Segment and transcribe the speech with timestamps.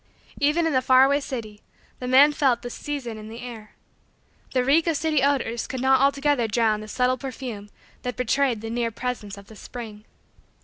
[0.39, 1.61] Even in the far away city,
[1.99, 3.75] the man felt the season in the air.
[4.51, 7.69] The reek of city odors could not altogether drown the subtle perfume
[8.01, 10.05] that betrayed the near presence of the spring.